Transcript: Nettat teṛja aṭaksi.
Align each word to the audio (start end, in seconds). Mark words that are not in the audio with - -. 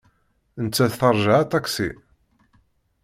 Nettat 0.63 0.97
teṛja 0.99 1.33
aṭaksi. 1.43 1.89